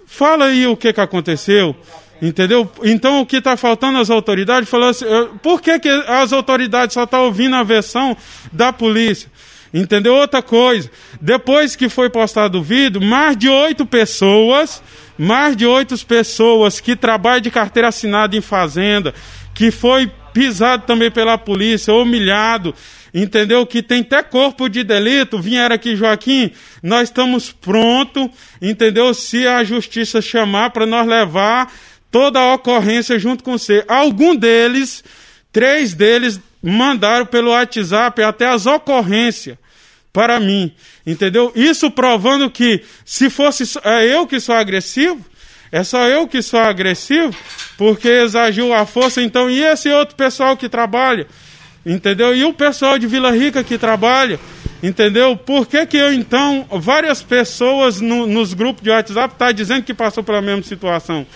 fala 0.06 0.46
aí 0.46 0.68
o 0.68 0.78
que, 0.78 0.94
que 0.94 1.02
aconteceu. 1.02 1.76
Entendeu? 2.22 2.72
Então 2.84 3.22
o 3.22 3.26
que 3.26 3.38
está 3.38 3.56
faltando 3.58 4.00
às 4.00 4.10
autoridades, 4.10 4.70
falou 4.70 4.90
assim, 4.90 5.06
por 5.42 5.62
que, 5.62 5.80
que 5.80 5.90
as 5.90 6.34
autoridades 6.34 6.94
só 6.94 7.04
estão 7.04 7.20
tá 7.20 7.26
ouvindo 7.26 7.56
a 7.56 7.64
versão 7.64 8.18
da 8.52 8.74
polícia? 8.74 9.30
Entendeu? 9.74 10.16
Outra 10.16 10.42
coisa, 10.42 10.90
depois 11.20 11.76
que 11.76 11.90
foi 11.90 12.10
postado 12.10 12.60
o 12.60 12.64
vídeo, 12.64 13.02
mais 13.02 13.36
de 13.36 13.50
oito 13.50 13.86
pessoas, 13.86 14.82
mais 15.18 15.56
de 15.56 15.66
oito 15.66 15.98
pessoas 16.06 16.80
que 16.80 16.96
trabalham 16.96 17.42
de 17.42 17.52
carteira 17.52 17.90
assinada 17.90 18.36
em 18.36 18.42
fazenda, 18.42 19.14
que 19.54 19.72
foi 19.72 20.12
pisado 20.34 20.86
também 20.86 21.12
pela 21.12 21.38
polícia, 21.38 21.94
humilhado, 21.94 22.74
entendeu? 23.14 23.66
Que 23.66 23.82
tem 23.82 24.02
até 24.02 24.22
corpo 24.22 24.70
de 24.70 24.84
delito, 24.84 25.40
vieram 25.40 25.76
aqui, 25.76 25.96
Joaquim, 25.96 26.52
nós 26.82 27.10
estamos 27.10 27.52
prontos, 27.52 28.30
entendeu? 28.62 29.14
Se 29.14 29.48
a 29.48 29.64
justiça 29.64 30.22
chamar 30.22 30.70
para 30.70 30.86
nós 30.86 31.08
levar 31.08 31.74
toda 32.12 32.40
a 32.40 32.54
ocorrência 32.54 33.18
junto 33.20 33.44
com 33.44 33.58
você. 33.58 33.84
Algum 33.88 34.36
deles, 34.36 35.04
três 35.52 35.94
deles, 35.94 36.40
mandaram 36.62 37.26
pelo 37.26 37.52
WhatsApp 37.52 38.22
até 38.22 38.48
as 38.48 38.66
ocorrências 38.66 39.58
para 40.12 40.40
mim, 40.40 40.74
entendeu? 41.06 41.52
Isso 41.56 41.92
provando 41.92 42.50
que 42.50 42.84
se 43.06 43.30
fosse 43.30 43.64
é 43.84 44.06
eu 44.06 44.26
que 44.26 44.40
sou 44.40 44.56
agressivo, 44.56 45.24
é 45.72 45.84
só 45.84 46.08
eu 46.08 46.28
que 46.28 46.42
sou 46.42 46.60
agressivo, 46.60 47.36
porque 47.78 48.08
exagiu 48.08 48.74
a 48.74 48.86
força, 48.86 49.22
então 49.22 49.50
e 49.50 49.62
esse 49.64 49.90
outro 49.90 50.16
pessoal 50.16 50.58
que 50.58 50.68
trabalha, 50.68 51.28
entendeu? 51.86 52.36
E 52.36 52.44
o 52.44 52.54
pessoal 52.54 52.98
de 52.98 53.06
Vila 53.06 53.32
Rica 53.32 53.64
que 53.64 53.78
trabalha, 53.78 54.40
entendeu? 54.82 55.38
Por 55.38 55.68
que, 55.68 55.86
que 55.86 55.98
eu 55.98 56.12
então, 56.12 56.66
várias 56.72 57.22
pessoas 57.22 58.02
no, 58.02 58.26
nos 58.26 58.54
grupos 58.54 58.82
de 58.82 58.90
WhatsApp 58.90 59.36
tá 59.36 59.52
dizendo 59.52 59.84
que 59.84 59.94
passou 59.94 60.24
pela 60.24 60.42
mesma 60.42 60.64
situação? 60.64 61.28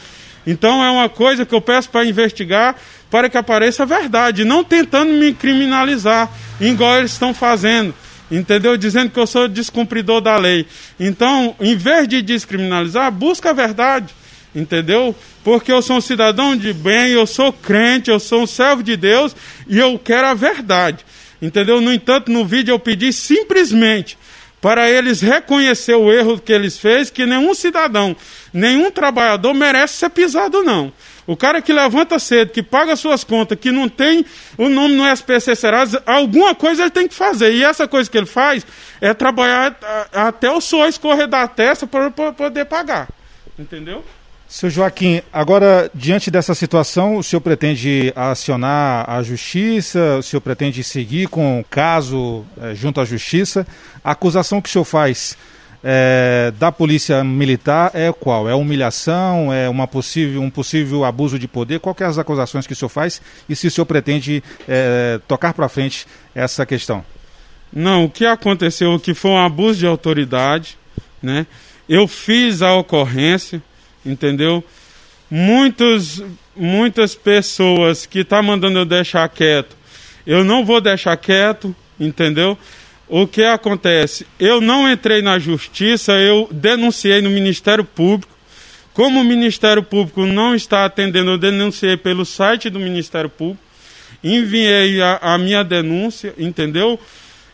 Então 0.45 0.83
é 0.83 0.89
uma 0.89 1.07
coisa 1.07 1.45
que 1.45 1.53
eu 1.53 1.61
peço 1.61 1.89
para 1.89 2.05
investigar 2.05 2.75
para 3.11 3.29
que 3.29 3.37
apareça 3.37 3.83
a 3.83 3.85
verdade, 3.85 4.43
não 4.43 4.63
tentando 4.63 5.11
me 5.11 5.33
criminalizar, 5.33 6.31
igual 6.59 6.97
eles 6.97 7.11
estão 7.11 7.33
fazendo 7.33 7.93
entendeu? 8.31 8.77
Dizendo 8.77 9.11
que 9.11 9.19
eu 9.19 9.27
sou 9.27 9.47
descumpridor 9.47 10.21
da 10.21 10.37
lei. 10.37 10.65
Então, 10.99 11.55
em 11.59 11.75
vez 11.75 12.07
de 12.07 12.21
descriminalizar, 12.21 13.11
busca 13.11 13.49
a 13.49 13.53
verdade, 13.53 14.13
entendeu? 14.55 15.13
Porque 15.43 15.71
eu 15.71 15.81
sou 15.81 15.97
um 15.97 16.01
cidadão 16.01 16.55
de 16.55 16.71
bem, 16.71 17.09
eu 17.09 17.27
sou 17.27 17.51
crente, 17.51 18.09
eu 18.09 18.19
sou 18.19 18.43
um 18.43 18.47
servo 18.47 18.81
de 18.81 18.95
Deus 18.95 19.35
e 19.67 19.77
eu 19.77 19.99
quero 19.99 20.27
a 20.27 20.33
verdade, 20.33 21.05
entendeu? 21.41 21.81
No 21.81 21.91
entanto, 21.91 22.31
no 22.31 22.45
vídeo 22.45 22.71
eu 22.71 22.79
pedi 22.79 23.11
simplesmente 23.11 24.17
para 24.61 24.89
eles 24.89 25.21
reconhecer 25.21 25.95
o 25.95 26.13
erro 26.13 26.39
que 26.39 26.53
eles 26.53 26.77
fez, 26.77 27.09
que 27.09 27.25
nenhum 27.25 27.53
cidadão, 27.55 28.15
nenhum 28.53 28.91
trabalhador 28.91 29.53
merece 29.53 29.95
ser 29.95 30.09
pisado, 30.09 30.61
não. 30.61 30.93
O 31.27 31.37
cara 31.37 31.61
que 31.61 31.71
levanta 31.71 32.17
cedo, 32.17 32.51
que 32.51 32.63
paga 32.63 32.95
suas 32.95 33.23
contas, 33.23 33.57
que 33.59 33.71
não 33.71 33.87
tem 33.87 34.25
o 34.57 34.67
nome 34.67 34.95
no 34.95 35.07
SPC 35.07 35.55
Serasa, 35.55 36.01
alguma 36.05 36.55
coisa 36.55 36.83
ele 36.83 36.91
tem 36.91 37.07
que 37.07 37.13
fazer. 37.13 37.53
E 37.53 37.63
essa 37.63 37.87
coisa 37.87 38.09
que 38.09 38.17
ele 38.17 38.25
faz 38.25 38.65
é 38.99 39.13
trabalhar 39.13 39.77
até 40.11 40.49
o 40.49 40.59
suor 40.59 40.87
escorrer 40.87 41.27
da 41.27 41.47
testa 41.47 41.85
para 41.85 42.09
poder 42.11 42.65
pagar. 42.65 43.07
Entendeu? 43.57 44.03
Seu 44.51 44.69
Joaquim, 44.69 45.21
agora, 45.31 45.89
diante 45.93 46.29
dessa 46.29 46.53
situação, 46.53 47.15
o 47.15 47.23
senhor 47.23 47.39
pretende 47.39 48.11
acionar 48.13 49.09
a 49.09 49.23
justiça? 49.23 50.17
O 50.19 50.21
senhor 50.21 50.41
pretende 50.41 50.83
seguir 50.83 51.29
com 51.29 51.61
o 51.61 51.63
caso 51.63 52.43
é, 52.61 52.75
junto 52.75 52.99
à 52.99 53.05
justiça? 53.05 53.65
A 54.03 54.11
acusação 54.11 54.61
que 54.61 54.67
o 54.67 54.71
senhor 54.71 54.83
faz 54.83 55.37
é, 55.83 56.53
da 56.59 56.71
polícia 56.71 57.23
militar 57.23 57.91
é 57.93 58.11
qual? 58.11 58.47
É 58.47 58.53
humilhação? 58.53 59.51
É 59.51 59.67
uma 59.67 59.87
possível, 59.87 60.41
um 60.41 60.49
possível 60.49 61.03
abuso 61.03 61.39
de 61.39 61.47
poder? 61.47 61.79
Qual 61.79 61.95
que 61.95 62.03
é 62.03 62.05
as 62.05 62.17
acusações 62.17 62.67
que 62.67 62.73
o 62.73 62.75
senhor 62.75 62.89
faz 62.89 63.21
e 63.49 63.55
se 63.55 63.67
o 63.67 63.71
senhor 63.71 63.85
pretende 63.85 64.43
é, 64.67 65.19
tocar 65.27 65.53
para 65.53 65.67
frente 65.67 66.05
essa 66.35 66.65
questão? 66.65 67.03
Não, 67.73 68.05
o 68.05 68.09
que 68.09 68.25
aconteceu 68.25 68.99
que 68.99 69.13
foi 69.13 69.31
um 69.31 69.37
abuso 69.37 69.79
de 69.79 69.87
autoridade, 69.87 70.77
né? 71.21 71.47
Eu 71.87 72.07
fiz 72.07 72.61
a 72.61 72.73
ocorrência, 72.75 73.61
entendeu? 74.05 74.63
Muitos, 75.29 76.23
muitas 76.55 77.15
pessoas 77.15 78.05
que 78.05 78.19
estão 78.19 78.39
tá 78.39 78.43
mandando 78.43 78.79
eu 78.79 78.85
deixar 78.85 79.27
quieto, 79.29 79.75
eu 80.27 80.43
não 80.43 80.65
vou 80.65 80.81
deixar 80.81 81.15
quieto, 81.17 81.73
entendeu? 81.99 82.57
O 83.13 83.27
que 83.27 83.43
acontece? 83.43 84.25
Eu 84.39 84.61
não 84.61 84.89
entrei 84.89 85.21
na 85.21 85.37
justiça, 85.37 86.13
eu 86.13 86.47
denunciei 86.49 87.21
no 87.21 87.29
Ministério 87.29 87.83
Público. 87.83 88.33
Como 88.93 89.19
o 89.19 89.23
Ministério 89.25 89.83
Público 89.83 90.25
não 90.25 90.55
está 90.55 90.85
atendendo, 90.85 91.31
eu 91.31 91.37
denunciei 91.37 91.97
pelo 91.97 92.23
site 92.23 92.69
do 92.69 92.79
Ministério 92.79 93.29
Público, 93.29 93.61
enviei 94.23 95.01
a, 95.01 95.19
a 95.21 95.37
minha 95.37 95.61
denúncia, 95.61 96.33
entendeu? 96.37 96.97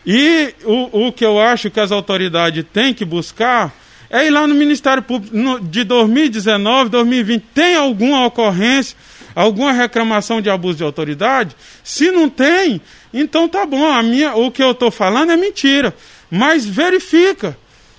E 0.05 0.53
o, 0.63 1.07
o 1.07 1.11
que 1.11 1.25
eu 1.25 1.39
acho 1.39 1.71
que 1.71 1.79
as 1.79 1.91
autoridades 1.91 2.63
têm 2.71 2.93
que 2.93 3.03
buscar 3.03 3.73
é 4.11 4.27
ir 4.27 4.29
lá 4.29 4.45
no 4.45 4.53
Ministério 4.53 5.01
Público 5.01 5.35
no, 5.35 5.59
de 5.59 5.83
2019, 5.83 6.91
2020. 6.91 7.43
Tem 7.55 7.75
alguma 7.75 8.27
ocorrência, 8.27 8.95
alguma 9.37 9.71
reclamação 9.71 10.41
de 10.41 10.49
abuso 10.49 10.77
de 10.77 10.83
autoridade? 10.83 11.55
Se 11.83 12.09
não 12.09 12.27
tem, 12.27 12.81
então 13.13 13.47
tá 13.47 13.67
bom. 13.67 13.85
A 13.85 14.01
minha, 14.01 14.35
o 14.35 14.49
que 14.49 14.63
eu 14.63 14.71
estou 14.71 14.89
falando 14.89 15.31
é 15.31 15.37
mentira. 15.37 15.93
Mas 16.29 16.65
verifica. 16.65 17.55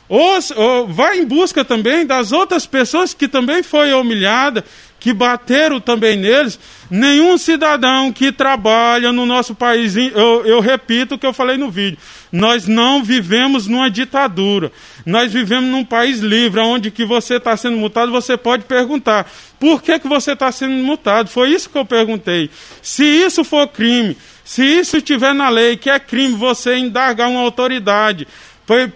Ou, 0.09 0.39
ou, 0.57 0.89
vai 0.89 1.19
em 1.19 1.25
busca 1.25 1.65
também 1.65 2.05
das 2.05 2.33
outras 2.33 2.67
pessoas 2.67 3.15
que 3.15 3.29
também 3.29 3.63
foi 3.63 3.93
humilhada, 3.93 4.65
que 5.01 5.13
bateram 5.13 5.81
também 5.81 6.17
neles. 6.17 6.59
Nenhum 6.91 7.37
cidadão 7.37 8.13
que 8.13 8.33
trabalha 8.33 9.13
no 9.13 9.27
nosso 9.27 9.55
país, 9.55 9.97
eu, 9.97 10.45
eu 10.47 10.61
repito 10.61 11.15
o 11.15 11.19
que 11.19 11.27
eu 11.27 11.33
falei 11.33 11.57
no 11.57 11.71
vídeo, 11.71 11.99
nós 12.33 12.67
não 12.67 13.05
vivemos 13.05 13.67
numa 13.67 13.91
ditadura. 13.91 14.73
Nós 15.05 15.33
vivemos 15.33 15.71
num 15.71 15.85
país 15.85 16.21
livre, 16.21 16.61
onde 16.61 16.91
que 16.91 17.05
você 17.05 17.35
está 17.35 17.57
sendo 17.57 17.77
multado, 17.77 18.11
você 18.11 18.37
pode 18.37 18.65
perguntar, 18.65 19.31
por 19.59 19.83
que, 19.83 19.99
que 19.99 20.09
você 20.09 20.33
está 20.33 20.51
sendo 20.51 20.75
multado? 20.75 21.29
Foi 21.29 21.51
isso 21.51 21.71
que 21.71 21.79
eu 21.79 21.85
perguntei. 21.85 22.51
Se 22.83 23.05
isso 23.05 23.45
for 23.45 23.67
crime, 23.69 24.17
se 24.45 24.65
isso 24.65 24.97
estiver 24.97 25.35
na 25.35 25.49
lei, 25.49 25.77
que 25.77 25.91
é 25.91 25.99
crime 25.99 26.35
você 26.35 26.77
indagar 26.77 27.29
uma 27.29 27.41
autoridade, 27.41 28.27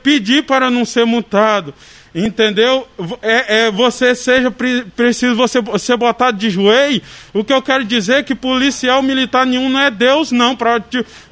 pedir 0.03 0.45
para 0.45 0.71
não 0.71 0.85
ser 0.85 1.05
multado, 1.05 1.75
entendeu? 2.15 2.87
É, 3.23 3.67
é, 3.67 3.71
você 3.71 4.15
seja 4.15 4.51
preciso 4.51 5.35
você 5.35 5.61
ser 5.79 5.97
botado 5.97 6.37
de 6.37 6.51
joelho. 6.51 7.03
O 7.33 7.43
que 7.43 7.53
eu 7.53 7.63
quero 7.63 7.85
dizer 7.85 8.15
é 8.15 8.23
que 8.23 8.35
policial 8.35 9.03
militar 9.03 9.47
nenhum 9.47 9.69
não 9.69 9.81
é 9.81 9.91
Deus, 9.91 10.31
não, 10.31 10.55
para 10.55 10.83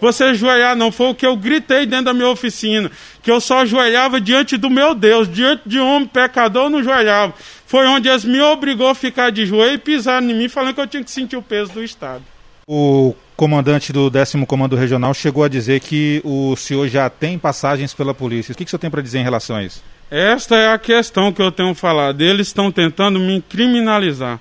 você 0.01 0.25
ajoelhar, 0.25 0.75
não. 0.75 0.91
Foi 0.91 1.09
o 1.09 1.15
que 1.15 1.27
eu 1.27 1.37
gritei 1.37 1.87
dentro 1.87 2.07
da 2.07 2.15
minha 2.15 2.29
oficina, 2.29 2.91
que 3.23 3.31
eu 3.31 3.41
só 3.41 3.61
ajoelhava 3.61 4.21
diante 4.21 4.57
do 4.57 4.71
meu 4.71 4.95
Deus, 4.95 5.31
diante 5.31 5.63
de 5.67 5.79
homem 5.79 6.09
pecador, 6.09 6.65
eu 6.65 6.71
não 6.71 6.79
ajoelhava. 6.79 7.35
Foi 7.67 7.87
onde 7.87 8.09
eles 8.09 8.25
me 8.25 8.41
obrigou 8.41 8.89
a 8.89 8.95
ficar 8.95 9.31
de 9.31 9.47
joelho 9.47 9.75
e 9.75 9.79
pisar 9.79 10.23
em 10.23 10.35
mim, 10.35 10.49
falando 10.49 10.75
que 10.75 10.81
eu 10.81 10.87
tinha 10.87 11.05
que 11.05 11.11
sentir 11.11 11.37
o 11.37 11.43
peso 11.43 11.73
do 11.73 11.85
Estado. 11.85 12.25
O 12.67 13.15
comandante 13.37 13.93
do 13.93 14.11
10 14.11 14.35
Comando 14.47 14.77
Regional 14.77 15.13
chegou 15.15 15.43
a 15.43 15.49
dizer 15.49 15.81
que 15.81 16.21
o 16.25 16.55
senhor 16.57 16.89
já 16.89 17.09
tem 17.11 17.39
passagens 17.39 17.93
pela 17.95 18.15
polícia. 18.15 18.53
O 18.53 18.57
que, 18.57 18.65
que 18.65 18.69
o 18.69 18.71
senhor 18.71 18.81
tem 18.81 18.91
para 18.91 19.03
dizer 19.03 19.19
em 19.19 19.25
relação 19.25 19.57
a 19.57 19.63
isso? 19.65 19.83
Esta 20.11 20.57
é 20.57 20.73
a 20.73 20.79
questão 20.79 21.33
que 21.33 21.41
eu 21.41 21.53
tenho 21.53 21.75
falado. 21.75 22.21
Eles 22.21 22.49
estão 22.49 22.73
tentando 22.73 23.21
me 23.21 23.41
criminalizar. 23.41 24.41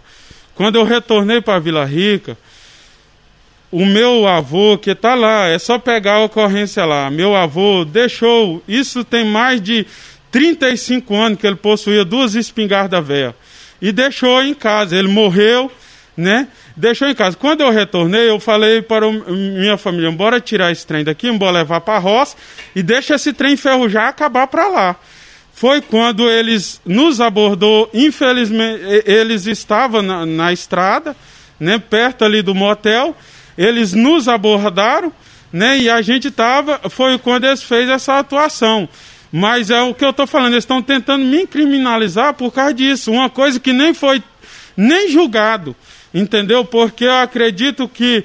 Quando 0.56 0.78
eu 0.78 0.84
retornei 0.84 1.42
para 1.42 1.60
Vila 1.60 1.86
Rica, 1.86 2.38
o 3.72 3.86
meu 3.86 4.28
avô, 4.28 4.78
que 4.78 4.92
está 4.92 5.14
lá, 5.14 5.48
é 5.48 5.60
só 5.60 5.78
pegar 5.78 6.16
a 6.16 6.24
ocorrência 6.24 6.84
lá. 6.86 7.10
Meu 7.12 7.36
avô 7.36 7.86
deixou, 7.86 8.64
isso 8.68 9.04
tem 9.04 9.24
mais 9.24 9.62
de 9.62 9.86
35 10.32 11.16
anos 11.16 11.40
que 11.40 11.46
ele 11.46 11.56
possuía 11.56 12.04
duas 12.04 12.34
espingardas 12.34 13.06
velhas. 13.06 13.36
E 13.82 13.92
deixou 13.92 14.42
em 14.42 14.54
casa. 14.54 14.96
Ele 14.96 15.08
morreu 15.08 15.72
né? 16.20 16.50
Deixou 16.76 17.08
em 17.08 17.16
casa. 17.16 17.38
Quando 17.38 17.62
eu 17.62 17.72
retornei, 17.72 18.30
eu 18.30 18.40
falei 18.42 18.82
para 18.82 19.08
o, 19.08 19.14
minha 19.32 19.78
família, 19.78 20.12
bora 20.12 20.42
tirar 20.42 20.70
esse 20.70 20.86
trem 20.86 21.02
daqui, 21.02 21.32
bora 21.32 21.60
levar 21.60 21.80
para 21.80 21.96
a 21.96 22.00
roça 22.00 22.36
e 22.76 22.84
deixa 22.84 23.16
esse 23.16 23.32
trem 23.32 23.54
enferrujar 23.54 24.10
acabar 24.10 24.46
para 24.48 24.68
lá. 24.68 24.96
Foi 25.60 25.82
quando 25.82 26.30
eles 26.30 26.80
nos 26.86 27.20
abordou, 27.20 27.90
infelizmente, 27.94 28.82
eles 29.06 29.46
estavam 29.46 30.02
na, 30.02 30.26
na 30.26 30.54
estrada, 30.54 31.14
né, 31.60 31.78
perto 31.78 32.24
ali 32.24 32.42
do 32.42 32.56
motel, 32.56 33.14
eles 33.58 33.92
nos 33.94 34.30
abordaram, 34.30 35.12
né, 35.52 35.78
e 35.78 35.90
a 35.90 36.02
gente 36.02 36.30
estava, 36.30 36.80
foi 36.90 37.18
quando 37.18 37.44
eles 37.44 37.62
fez 37.62 37.90
essa 37.90 38.18
atuação. 38.20 38.88
Mas 39.32 39.70
é 39.70 39.82
o 39.82 39.94
que 39.94 40.06
eu 40.06 40.12
estou 40.12 40.26
falando, 40.26 40.54
eles 40.54 40.64
estão 40.64 40.82
tentando 40.82 41.26
me 41.26 41.46
criminalizar 41.46 42.34
por 42.34 42.52
causa 42.54 42.74
disso, 42.74 43.12
uma 43.12 43.30
coisa 43.30 43.60
que 43.60 43.74
nem 43.74 43.94
foi 43.94 44.24
nem 44.78 45.10
julgado 45.10 45.76
entendeu? 46.14 46.66
Porque 46.66 47.06
eu 47.06 47.14
acredito 47.14 47.88
que 47.88 48.24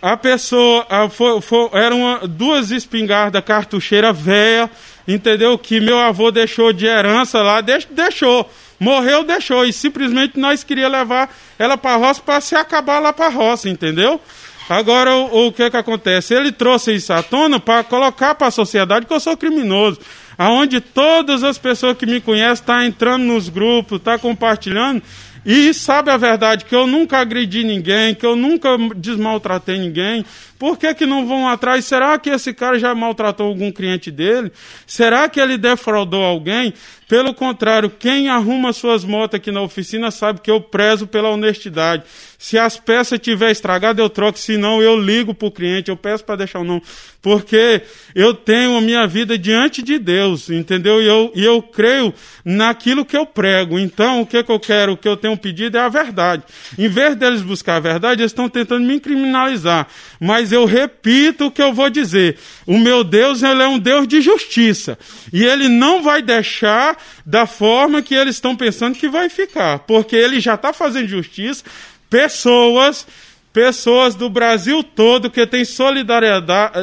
a 0.00 0.16
pessoa 0.16 0.86
a, 0.88 1.08
foi, 1.08 1.40
foi, 1.40 1.68
eram 1.72 2.20
duas 2.28 2.70
espingardas 2.70 3.42
cartucheira 3.44 4.12
velha, 4.12 4.70
entendeu? 5.06 5.58
Que 5.58 5.80
meu 5.80 5.98
avô 5.98 6.30
deixou 6.30 6.72
de 6.72 6.86
herança 6.86 7.42
lá, 7.42 7.60
deix, 7.60 7.86
deixou. 7.90 8.48
Morreu, 8.78 9.24
deixou. 9.24 9.64
E 9.64 9.72
simplesmente 9.72 10.38
nós 10.38 10.64
queríamos 10.64 10.98
levar 10.98 11.34
ela 11.58 11.76
para 11.76 11.94
a 11.94 11.96
roça 11.96 12.20
para 12.20 12.40
se 12.40 12.54
acabar 12.54 12.98
lá 12.98 13.12
para 13.12 13.26
a 13.26 13.30
roça, 13.30 13.68
entendeu? 13.68 14.20
Agora, 14.68 15.14
o, 15.14 15.48
o, 15.48 15.52
que 15.52 15.70
que 15.70 15.76
acontece? 15.76 16.34
Ele 16.34 16.50
trouxe 16.50 16.94
isso 16.94 17.12
à 17.12 17.22
tona 17.22 17.60
para 17.60 17.84
colocar 17.84 18.34
para 18.34 18.46
a 18.46 18.50
sociedade 18.50 19.06
que 19.06 19.12
eu 19.12 19.20
sou 19.20 19.36
criminoso. 19.36 20.00
Aonde 20.38 20.80
todas 20.80 21.44
as 21.44 21.58
pessoas 21.58 21.96
que 21.96 22.06
me 22.06 22.20
conhecem 22.20 22.54
estão 22.54 22.76
tá 22.76 22.84
entrando 22.84 23.22
nos 23.24 23.48
grupos, 23.48 23.98
estão 23.98 24.14
tá 24.14 24.18
compartilhando, 24.18 25.02
e 25.44 25.74
sabe 25.74 26.10
a 26.10 26.16
verdade, 26.16 26.64
que 26.64 26.74
eu 26.74 26.86
nunca 26.86 27.18
agredi 27.18 27.64
ninguém, 27.64 28.14
que 28.14 28.24
eu 28.24 28.34
nunca 28.34 28.70
desmaltratei 28.96 29.78
ninguém. 29.78 30.24
Por 30.58 30.78
que, 30.78 30.94
que 30.94 31.04
não 31.04 31.26
vão 31.26 31.46
atrás? 31.46 31.84
Será 31.84 32.18
que 32.18 32.30
esse 32.30 32.54
cara 32.54 32.78
já 32.78 32.94
maltratou 32.94 33.48
algum 33.48 33.70
cliente 33.70 34.10
dele? 34.10 34.50
Será 34.86 35.28
que 35.28 35.38
ele 35.38 35.58
defraudou 35.58 36.22
alguém? 36.22 36.72
Pelo 37.08 37.34
contrário, 37.34 37.90
quem 37.90 38.28
arruma 38.28 38.72
suas 38.72 39.04
motos 39.04 39.36
aqui 39.36 39.50
na 39.50 39.60
oficina 39.60 40.10
sabe 40.10 40.40
que 40.40 40.50
eu 40.50 40.60
prezo 40.60 41.06
pela 41.06 41.28
honestidade. 41.28 42.04
Se 42.38 42.58
as 42.58 42.78
peças 42.78 43.18
tiver 43.18 43.50
estragado, 43.50 44.00
eu 44.00 44.08
troco, 44.08 44.38
se 44.38 44.56
não, 44.56 44.82
eu 44.82 44.98
ligo 44.98 45.34
para 45.34 45.48
o 45.48 45.50
cliente, 45.50 45.90
eu 45.90 45.96
peço 45.96 46.24
para 46.24 46.36
deixar 46.36 46.60
o 46.60 46.64
nome. 46.64 46.82
Porque 47.20 47.82
eu 48.14 48.32
tenho 48.32 48.76
a 48.76 48.80
minha 48.80 49.06
vida 49.06 49.36
diante 49.36 49.82
de 49.82 49.98
Deus, 49.98 50.48
entendeu? 50.48 51.02
E 51.02 51.06
eu, 51.06 51.32
e 51.34 51.44
eu 51.44 51.62
creio 51.62 52.12
naquilo 52.44 53.04
que 53.04 53.16
eu 53.16 53.26
prego. 53.26 53.78
Então, 53.78 54.22
o 54.22 54.26
que, 54.26 54.42
que 54.42 54.52
eu 54.52 54.60
quero, 54.60 54.96
que 54.96 55.08
eu 55.08 55.16
tenho 55.16 55.33
pedido 55.36 55.76
é 55.76 55.80
a 55.80 55.88
verdade. 55.88 56.42
Em 56.78 56.88
vez 56.88 57.16
deles 57.16 57.42
buscar 57.42 57.76
a 57.76 57.80
verdade, 57.80 58.22
eles 58.22 58.32
estão 58.32 58.48
tentando 58.48 58.84
me 58.84 59.00
criminalizar. 59.00 59.86
Mas 60.20 60.52
eu 60.52 60.64
repito 60.64 61.46
o 61.46 61.50
que 61.50 61.62
eu 61.62 61.72
vou 61.72 61.90
dizer. 61.90 62.36
O 62.66 62.78
meu 62.78 63.04
Deus, 63.04 63.42
ele 63.42 63.62
é 63.62 63.68
um 63.68 63.78
Deus 63.78 64.06
de 64.06 64.20
justiça. 64.20 64.98
E 65.32 65.44
ele 65.44 65.68
não 65.68 66.02
vai 66.02 66.22
deixar 66.22 66.96
da 67.24 67.46
forma 67.46 68.02
que 68.02 68.14
eles 68.14 68.36
estão 68.36 68.54
pensando 68.56 68.98
que 68.98 69.08
vai 69.08 69.28
ficar. 69.28 69.80
Porque 69.80 70.16
ele 70.16 70.40
já 70.40 70.54
está 70.54 70.72
fazendo 70.72 71.08
justiça. 71.08 71.64
Pessoas, 72.08 73.06
pessoas 73.52 74.14
do 74.14 74.30
Brasil 74.30 74.82
todo 74.82 75.30
que 75.30 75.46
têm 75.46 75.64
solidariedade, 75.64 76.74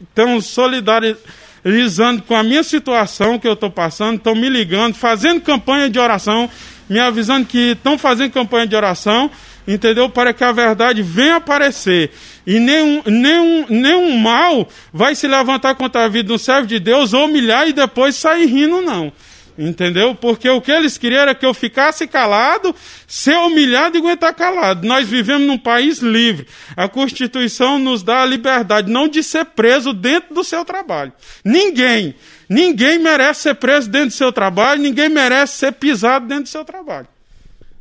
estão 0.00 0.40
solidarizando 0.40 2.22
com 2.22 2.34
a 2.34 2.42
minha 2.42 2.62
situação 2.62 3.38
que 3.38 3.48
eu 3.48 3.54
estou 3.54 3.70
passando, 3.70 4.16
estão 4.16 4.34
me 4.34 4.48
ligando, 4.48 4.94
fazendo 4.94 5.40
campanha 5.40 5.90
de 5.90 5.98
oração, 5.98 6.48
me 6.88 6.98
avisando 6.98 7.46
que 7.46 7.72
estão 7.72 7.98
fazendo 7.98 8.32
campanha 8.32 8.66
de 8.66 8.76
oração, 8.76 9.30
entendeu? 9.66 10.08
Para 10.08 10.32
que 10.32 10.44
a 10.44 10.52
verdade 10.52 11.02
venha 11.02 11.36
aparecer. 11.36 12.10
E 12.46 12.60
nenhum, 12.60 13.02
nenhum, 13.06 13.66
nenhum 13.68 14.18
mal 14.18 14.68
vai 14.92 15.14
se 15.14 15.26
levantar 15.26 15.74
contra 15.74 16.04
a 16.04 16.08
vida 16.08 16.28
de 16.28 16.32
um 16.32 16.38
servo 16.38 16.66
de 16.66 16.78
Deus, 16.78 17.12
humilhar 17.12 17.68
e 17.68 17.72
depois 17.72 18.14
sair 18.14 18.46
rindo, 18.46 18.80
não. 18.82 19.12
Entendeu? 19.58 20.14
Porque 20.14 20.48
o 20.48 20.60
que 20.60 20.70
eles 20.70 20.98
queriam 20.98 21.22
era 21.22 21.34
que 21.34 21.46
eu 21.46 21.54
ficasse 21.54 22.06
calado, 22.06 22.74
ser 23.06 23.36
humilhado 23.36 23.96
e 23.96 24.00
aguentar 24.00 24.34
calado. 24.34 24.86
Nós 24.86 25.08
vivemos 25.08 25.46
num 25.46 25.58
país 25.58 25.98
livre. 25.98 26.46
A 26.76 26.88
Constituição 26.88 27.78
nos 27.78 28.02
dá 28.02 28.22
a 28.22 28.26
liberdade 28.26 28.90
não 28.90 29.08
de 29.08 29.22
ser 29.22 29.46
preso 29.46 29.92
dentro 29.92 30.34
do 30.34 30.44
seu 30.44 30.64
trabalho. 30.64 31.12
Ninguém, 31.44 32.14
ninguém 32.48 32.98
merece 32.98 33.42
ser 33.42 33.54
preso 33.54 33.88
dentro 33.88 34.08
do 34.08 34.14
seu 34.14 34.32
trabalho, 34.32 34.82
ninguém 34.82 35.08
merece 35.08 35.58
ser 35.58 35.72
pisado 35.72 36.26
dentro 36.26 36.44
do 36.44 36.48
seu 36.50 36.64
trabalho. 36.64 37.08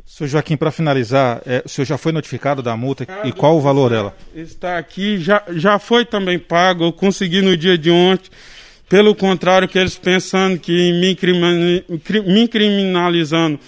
Senhor 0.05 0.29
Joaquim, 0.29 0.55
para 0.55 0.72
finalizar, 0.72 1.41
é, 1.46 1.62
o 1.65 1.67
senhor 1.67 1.86
já 1.86 1.98
foi 1.98 2.13
notificado 2.13 2.62
da 2.62 2.77
multa 2.77 3.05
e 3.25 3.34
qual 3.34 3.58
o 3.58 3.60
valor 3.60 3.89
dela? 3.89 4.15
Está 4.34 4.77
aqui, 4.77 5.17
já, 5.17 5.44
já 5.50 5.77
foi 5.77 6.05
também 6.05 6.39
pago, 6.39 6.86
eu 6.86 6.94
consegui 6.94 7.41
no 7.41 7.58
dia 7.58 7.77
de 7.77 7.91
ontem. 7.91 8.29
Pelo 8.88 9.15
contrário, 9.15 9.68
que 9.68 9.80
eles 9.80 9.98
pensando 9.98 10.60
que 10.60 10.92
me, 10.94 11.18
me 12.25 12.48
criminalizando 12.48 13.60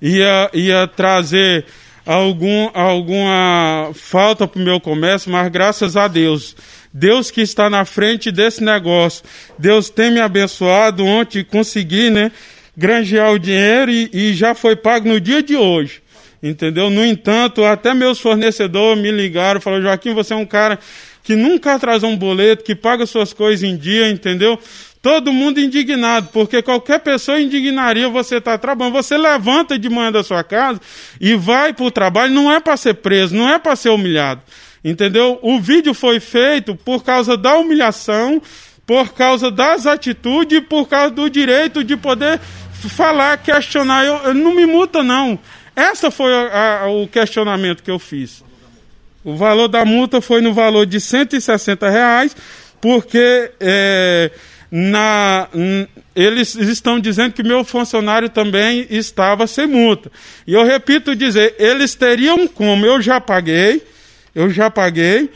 ia, 0.00 0.50
ia 0.52 0.86
trazer 0.86 1.64
algum, 2.04 2.70
alguma 2.74 3.90
falta 3.94 4.46
para 4.46 4.60
o 4.60 4.64
meu 4.64 4.80
comércio, 4.80 5.30
mas 5.30 5.50
graças 5.50 5.96
a 5.96 6.08
Deus, 6.08 6.56
Deus 6.92 7.30
que 7.30 7.40
está 7.40 7.70
na 7.70 7.84
frente 7.84 8.30
desse 8.30 8.62
negócio, 8.62 9.24
Deus 9.58 9.88
tem 9.88 10.10
me 10.10 10.20
abençoado 10.20 11.04
ontem, 11.04 11.44
consegui, 11.44 12.10
né, 12.10 12.30
granjear 12.76 13.32
o 13.32 13.38
dinheiro 13.38 13.90
e, 13.90 14.10
e 14.12 14.34
já 14.34 14.54
foi 14.54 14.76
pago 14.76 15.08
no 15.08 15.20
dia 15.20 15.42
de 15.42 15.56
hoje. 15.56 16.02
Entendeu? 16.42 16.90
No 16.90 17.06
entanto, 17.06 17.62
até 17.64 17.94
meus 17.94 18.18
fornecedores 18.18 19.00
me 19.00 19.12
ligaram, 19.12 19.60
falaram, 19.60 19.84
Joaquim, 19.84 20.12
você 20.12 20.32
é 20.32 20.36
um 20.36 20.44
cara 20.44 20.76
que 21.22 21.36
nunca 21.36 21.74
atrasa 21.74 22.06
um 22.06 22.16
boleto, 22.16 22.64
que 22.64 22.74
paga 22.74 23.06
suas 23.06 23.32
coisas 23.32 23.62
em 23.62 23.76
dia, 23.76 24.08
entendeu? 24.10 24.58
Todo 25.00 25.32
mundo 25.32 25.60
indignado, 25.60 26.28
porque 26.32 26.62
qualquer 26.62 27.00
pessoa 27.00 27.40
indignaria 27.40 28.08
você 28.08 28.36
estar 28.36 28.52
tá 28.52 28.58
trabalhando. 28.58 28.94
Você 28.94 29.18
levanta 29.18 29.76
de 29.78 29.88
manhã 29.88 30.12
da 30.12 30.22
sua 30.22 30.44
casa 30.44 30.80
e 31.20 31.34
vai 31.34 31.72
para 31.72 31.84
o 31.84 31.90
trabalho, 31.90 32.32
não 32.32 32.52
é 32.52 32.60
para 32.60 32.76
ser 32.76 32.94
preso, 32.94 33.34
não 33.34 33.48
é 33.48 33.58
para 33.58 33.74
ser 33.74 33.90
humilhado. 33.90 34.42
Entendeu? 34.84 35.38
O 35.42 35.60
vídeo 35.60 35.92
foi 35.92 36.20
feito 36.20 36.76
por 36.76 37.02
causa 37.02 37.36
da 37.36 37.56
humilhação, 37.56 38.40
por 38.86 39.12
causa 39.12 39.50
das 39.50 39.86
atitudes, 39.86 40.60
por 40.68 40.88
causa 40.88 41.10
do 41.10 41.28
direito 41.28 41.82
de 41.82 41.96
poder 41.96 42.38
falar, 42.88 43.38
questionar. 43.38 44.04
Eu, 44.04 44.16
eu 44.18 44.34
não 44.34 44.54
me 44.54 44.66
multa, 44.66 45.02
não. 45.02 45.38
Essa 45.74 46.10
foi 46.10 46.32
a, 46.32 46.82
a, 46.82 46.88
o 46.88 47.08
questionamento 47.08 47.82
que 47.82 47.90
eu 47.90 47.98
fiz. 47.98 48.44
O 49.24 49.36
valor 49.36 49.68
da 49.68 49.84
multa 49.84 50.20
foi 50.20 50.40
no 50.40 50.52
valor 50.52 50.84
de 50.84 51.00
160 51.00 51.88
reais, 51.88 52.36
porque 52.80 53.52
é, 53.60 54.30
na, 54.70 55.48
eles 56.14 56.54
estão 56.56 56.98
dizendo 56.98 57.32
que 57.32 57.42
meu 57.42 57.62
funcionário 57.62 58.28
também 58.28 58.86
estava 58.90 59.46
sem 59.46 59.66
multa. 59.66 60.10
E 60.46 60.54
eu 60.54 60.64
repito 60.64 61.14
dizer, 61.14 61.54
eles 61.58 61.94
teriam 61.94 62.48
como, 62.48 62.84
eu 62.84 63.00
já 63.00 63.20
paguei, 63.20 63.82
eu 64.34 64.50
já 64.50 64.70
paguei, 64.70 65.30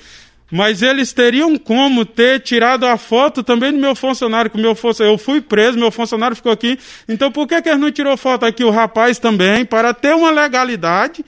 mas 0.50 0.80
eles 0.80 1.12
teriam 1.12 1.58
como 1.58 2.04
ter 2.04 2.40
tirado 2.40 2.86
a 2.86 2.96
foto 2.96 3.42
também 3.42 3.72
do 3.72 3.78
meu 3.78 3.94
funcionário, 3.94 4.50
que 4.50 4.58
meu 4.58 4.74
funcionário, 4.74 5.14
eu 5.14 5.18
fui 5.18 5.40
preso, 5.40 5.78
meu 5.78 5.90
funcionário 5.90 6.36
ficou 6.36 6.52
aqui. 6.52 6.78
Então 7.08 7.30
por 7.30 7.46
que, 7.46 7.60
que 7.60 7.68
eles 7.68 7.80
não 7.80 7.92
tirou 7.92 8.16
foto 8.16 8.46
aqui 8.46 8.64
o 8.64 8.70
rapaz 8.70 9.18
também, 9.18 9.64
para 9.64 9.92
ter 9.92 10.14
uma 10.14 10.30
legalidade? 10.30 11.24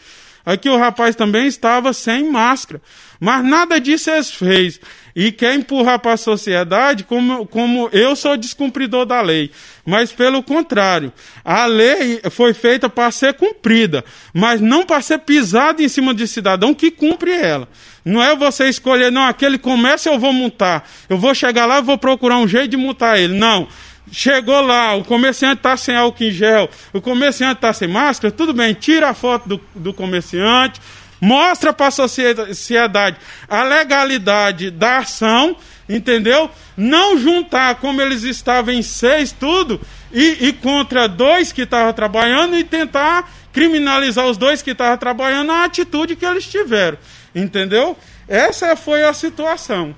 Aqui 0.49 0.71
o 0.71 0.79
rapaz 0.79 1.15
também 1.15 1.47
estava 1.47 1.93
sem 1.93 2.31
máscara. 2.31 2.81
Mas 3.21 3.45
nada 3.45 3.79
disso 3.79 4.11
eles 4.11 4.31
fez 4.31 4.81
e 5.15 5.31
quer 5.31 5.53
empurrar 5.55 5.99
para 5.99 6.15
a 6.15 6.17
sociedade 6.17 7.05
como, 7.05 7.45
como 7.45 7.91
eu 7.93 8.17
sou 8.17 8.35
descumpridor 8.35 9.05
da 9.05 9.21
lei. 9.21 9.51
Mas 9.85 10.11
pelo 10.11 10.43
contrário, 10.43 11.13
a 11.45 11.67
lei 11.67 12.23
foi 12.31 12.55
feita 12.55 12.89
para 12.89 13.11
ser 13.11 13.35
cumprida, 13.35 14.03
mas 14.33 14.59
não 14.59 14.87
para 14.87 15.03
ser 15.03 15.19
pisada 15.19 15.83
em 15.83 15.89
cima 15.89 16.15
de 16.15 16.27
cidadão 16.27 16.73
que 16.73 16.91
cumpre 16.91 17.33
ela. 17.33 17.69
Não 18.03 18.23
é 18.23 18.35
você 18.35 18.71
escolher, 18.71 19.13
não, 19.13 19.27
aquele 19.27 19.59
comércio 19.59 20.11
eu 20.11 20.19
vou 20.19 20.33
multar. 20.33 20.89
Eu 21.11 21.19
vou 21.19 21.35
chegar 21.35 21.67
lá 21.67 21.81
e 21.81 21.83
vou 21.83 21.99
procurar 21.99 22.39
um 22.39 22.49
jeito 22.49 22.71
de 22.71 22.77
multar 22.79 23.19
ele. 23.19 23.37
Não. 23.37 23.69
Chegou 24.11 24.61
lá, 24.61 24.95
o 24.95 25.05
comerciante 25.05 25.59
está 25.59 25.77
sem 25.77 25.97
álcool 25.97 26.25
em 26.25 26.31
gel, 26.31 26.69
o 26.93 27.01
comerciante 27.01 27.55
está 27.55 27.73
sem 27.73 27.89
máscara, 27.89 28.33
tudo 28.33 28.53
bem, 28.53 28.75
tira 28.75 29.11
a 29.11 29.15
foto 29.15 29.49
do, 29.49 29.61
do 29.75 29.93
comerciante, 29.93 30.81
Mostra 31.21 31.73
para 31.73 31.89
a 31.89 31.91
sociedade 31.91 33.17
a 33.49 33.63
legalidade 33.65 34.71
da 34.71 34.99
ação, 34.99 35.57
entendeu? 35.89 36.51
Não 36.77 37.19
juntar 37.19 37.77
como 37.77 38.01
eles 38.01 38.23
estavam 38.23 38.73
em 38.73 38.83
seis, 38.83 39.33
tudo, 39.33 39.81
e, 40.13 40.49
e 40.49 40.53
contra 40.53 41.09
dois 41.09 41.51
que 41.51 41.63
estavam 41.63 41.93
trabalhando 41.93 42.57
e 42.57 42.63
tentar 42.63 43.31
criminalizar 43.53 44.27
os 44.27 44.37
dois 44.37 44.63
que 44.63 44.71
estavam 44.71 44.97
trabalhando 44.97 45.51
a 45.51 45.65
atitude 45.65 46.15
que 46.15 46.25
eles 46.25 46.47
tiveram, 46.47 46.99
entendeu? 47.35 47.97
Essa 48.29 48.77
foi 48.77 49.03
a 49.03 49.13
situação. 49.13 49.95